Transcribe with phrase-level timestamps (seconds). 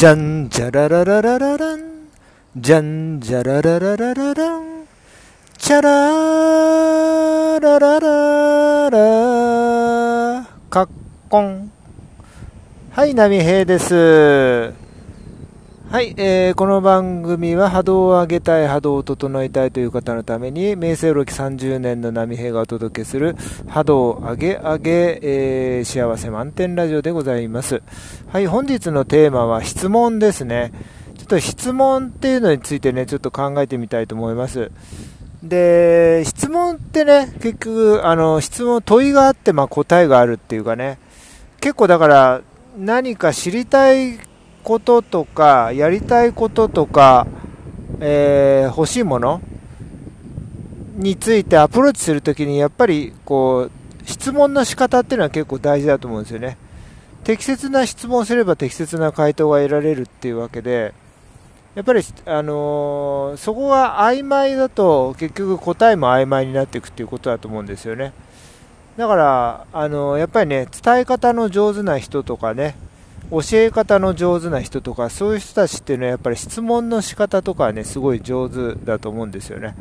[0.00, 2.08] じゃんじゃららららららん。
[2.56, 4.86] じゃんじゃららららららん。
[5.58, 10.88] チャラララララかっ
[11.28, 11.70] こん。
[12.92, 14.72] はい、波平です。
[15.90, 23.34] はい、えー、この番組は波動を上げたい、波動を整えたいという方のために、明清録30年の波平がお届けする
[23.66, 27.82] 波動を上げ上げ、えー、幸せ満点ラジオでございます。
[28.28, 30.70] はい、本日のテーマは質問ですね。
[31.18, 34.70] ちょっと質問っていうのについてね、ちょっと考えてみたいと思います。
[35.42, 41.00] で、質問ってね、結局、あの、質問、問いがあって、まあ答えがあるっていうかね、
[41.60, 42.42] 結構だから、
[42.78, 44.29] 何か知りたい
[44.70, 47.26] こととか、やりたいこととか、
[47.98, 49.40] えー欲しいもの
[50.94, 53.70] についてアプローチするときに、やっぱり、こう、
[54.08, 56.56] 質問の仕方っていうのは結構大事だと思うんですよね。
[57.24, 60.94] 適切な質問をすれば適切な回答が得られるっていうわけで、
[61.74, 68.12] やっぱり、あのーそこが曖昧だと結局答えも曖昧になっていくっていうことだと思うんですよね。
[68.96, 72.76] だから、あのーやっぱりね、伝え方の上手な人とかね、
[73.30, 79.76] 教え方の上手な人とか、そういう人たちっていうのはやっぱり質問の仕方とかはね、すごい上手だと思うんですよね。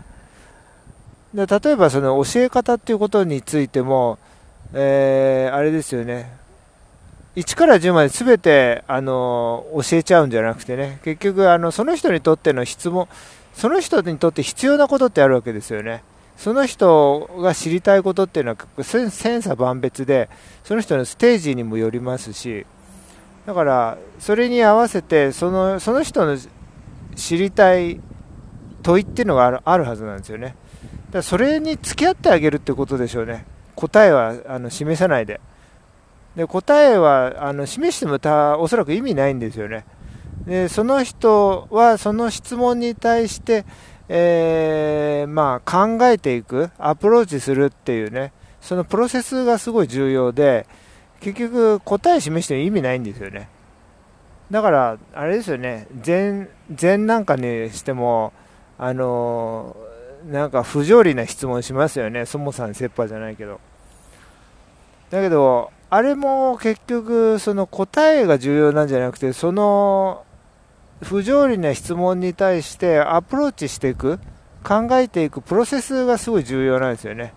[1.33, 4.17] で例えばその教え方っていうことについても、
[4.73, 6.31] えーあれですよね、
[7.35, 13.07] 1から10まで全て、あの教えちゃうんじゃなくてね、結局あの、その人にとっての質問、
[13.53, 16.03] その人にとって必要なことってあるわけですよね。
[16.37, 20.29] その人が知りたいことっていうのは千差万別で、
[20.63, 22.65] その人のステージにもよりますし、
[23.45, 26.37] だから、それに合わせてその、その人の
[27.15, 27.99] 知りたい
[28.83, 30.47] 問いっていうのがあるはずなんですよね。
[30.47, 30.55] だか
[31.13, 33.45] らそれに付き合ってあげるってことでしょうね。
[33.75, 35.39] 答えはあの示さないで。
[36.35, 39.85] で答えはあの示してもたおそらく意味ないんですよね。
[40.45, 43.65] でその人はその質問に対して、
[44.07, 48.31] えーまあ、考えていく、アプローチするっていうね、
[48.61, 50.65] そのプロセスがすごい重要で、
[51.19, 53.49] 結局答え示しても意味ないんですよね。
[54.51, 58.33] だから、あれですよね、禅禅なんかにしても、
[58.77, 59.89] あのー
[60.27, 63.59] なんか不条理な質問しますよね、そもさん切羽じゃないけど。
[65.09, 70.25] だけど、あれも結局、その答えが重要なんじゃなくて、その
[71.01, 74.19] 不条理な質問に対してアプローチしていく、
[74.63, 77.33] 考えていくプロセスがすごい重要なんですよね。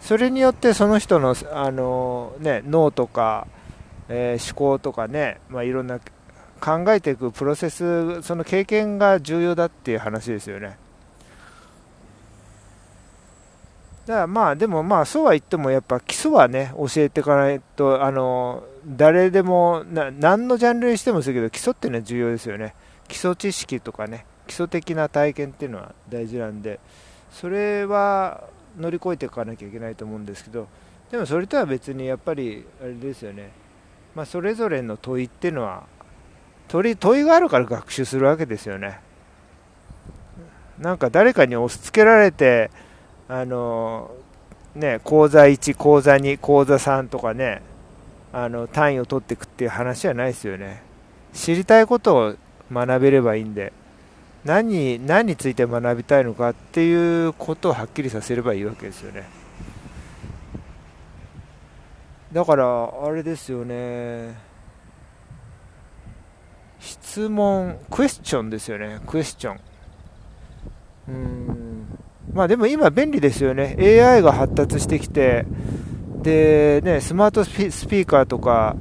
[0.00, 3.46] それによってその人の、あのね、脳とか、
[4.08, 5.98] えー思考とかね、まあ、いろんな
[6.60, 10.78] 考えていくプロセス、その経験が重要だっていう話ですよね。
[14.06, 22.76] だからまあでもまあそうは言ってもやっぱ基礎はね教えていかないとあの誰でもな何のジャンルにしてもそうけど基礎っていうのは重要ですよね
[23.08, 26.78] 基礎知識とかね基礎的な体験っていうのは大事なんで
[27.32, 28.44] それは
[28.78, 30.68] 乗り越えていかなきゃいけないと思うんですけど
[31.10, 33.50] でもそれとは別にやっぱりあれですよね。
[34.14, 35.84] まあそれぞれの問いっていうのは
[36.68, 38.98] 問い問いがあるから学習するわけですよね。
[40.78, 42.70] なんか誰かに押し付けられて
[43.28, 44.10] あの
[44.76, 47.62] ね、講座1、講座2、講座3とかね、
[48.32, 50.82] あの単位を取っていくっていう話じゃないですよね。
[51.32, 52.34] 知りたいことを
[52.70, 53.72] 学べればいいんで、
[54.46, 59.28] 何何について学びたいのかっていうことをはっきりさせればいいわけですよね。
[62.32, 64.34] だから、あれですよね。
[66.78, 69.60] 質問、クエスチョンですよね、クエスチョン。
[71.08, 71.98] うん
[72.32, 73.76] まあでも今便利ですよね。
[73.80, 75.46] AI が発達してきて、
[76.22, 78.76] で、ね、スマートスピスピーカーとか、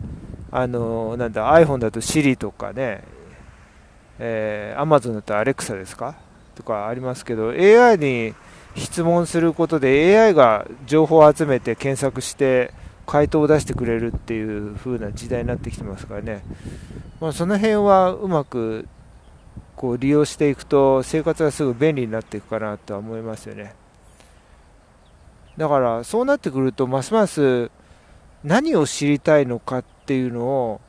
[0.52, 3.04] あの、なんだ、iPhone だと Siri とかね、
[4.20, 6.16] えー、Amazon だと Alexa ですか？
[6.56, 8.34] とかありますけど、AI に
[8.76, 12.72] 質問することで AI が情報を集めて検索して
[13.06, 16.44] 回答を出してくれるっていう風な時代になってきてますからね。
[17.22, 18.88] まあ、その辺はうまく
[19.76, 23.74] こう利用していくと生活がすぐ便利になっていくかなとは思いますよね
[25.58, 27.72] だからそうなってくるとますます
[28.44, 30.82] 何を知りたいのかっていうのを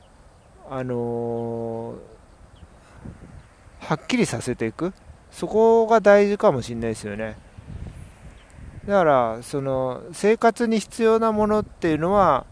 [0.69, 2.16] あのー
[3.87, 4.91] はっきりさせていく。
[5.31, 7.37] そこが大事かもしれないですよね。
[8.85, 12.45] だからその生活に必要なものっていうのは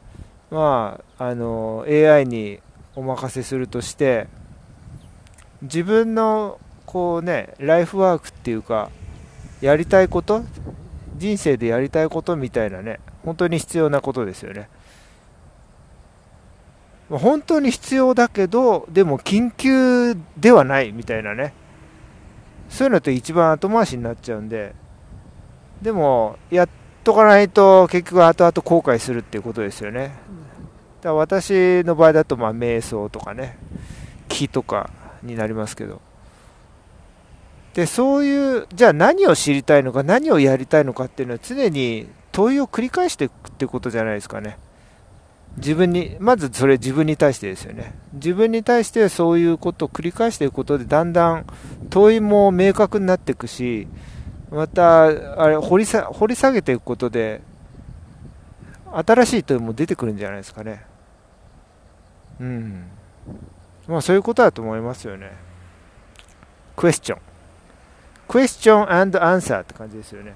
[0.50, 2.62] まああの AI に
[2.96, 4.28] お任せするとして
[5.62, 8.90] 自分のこうねライフワークっていうか
[9.60, 10.42] やりたいこと
[11.18, 14.70] 人生でやりたいことみたいなね本当に必要なことですよね。
[17.10, 21.54] 本当に必要だけど、でも緊急ではないみたいなね。
[22.70, 24.74] そういうのって一番後回しになっちゃうんで、
[25.82, 26.70] でも、やっ
[27.04, 30.02] とかないと結局後々後悔するっていうことですよね。
[30.02, 30.18] だか
[31.10, 33.58] ら私の場合だと、まあ、瞑想とかね、
[34.28, 34.90] 木とか
[35.22, 36.02] になりますけど。
[37.76, 44.58] で、そういう、じゃあ何を知りたいのか、何をやりたいのかっていうのは常に問いを繰り返していくってことじゃないですかね。
[45.58, 47.94] 自分に、まずそれ自分に対してですよね。
[48.14, 51.46] 自分に対してそういうことを繰り返していくことで、だんだん
[51.90, 53.88] 問いも明確になっていくし、
[54.52, 57.42] また、あれ掘り、下げていくことで、
[58.92, 60.84] 新しい問いも出てくるんじゃないですかね。
[62.40, 62.86] うん。
[63.88, 65.32] まあそういうことだと思いますよね。
[66.76, 67.20] クエスチョン。
[68.28, 70.34] クエスチョンアンサーって感じですよね。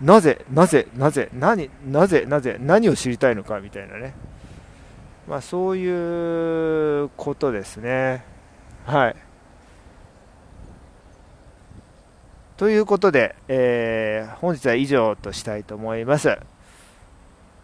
[0.00, 4.14] なぜ、なぜ、なぜ、何、なぜ、なぜ、何を知りたいのかみたいなね。
[5.28, 8.24] まあ、そういうことですね。
[8.86, 9.16] はい。
[12.56, 16.38] ということで、えー、本日は以上としたいと思います。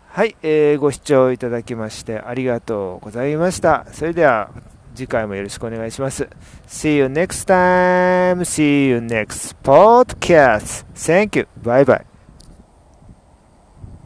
[0.09, 3.87] はい、えー、ご視聴いただきましてありがとうございました。
[3.93, 4.51] それでは
[4.95, 6.29] 次回もよろしくお願いします。
[6.67, 8.41] See you next time.
[8.41, 10.85] See you next podcast.
[10.95, 11.47] Thank you.
[11.63, 12.10] Bye bye.